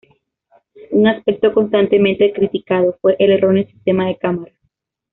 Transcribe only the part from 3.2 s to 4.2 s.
erróneo sistema de